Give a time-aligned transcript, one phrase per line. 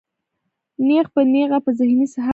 [0.87, 2.29] نېغ پۀ نېغه پۀ ذهني صحت وي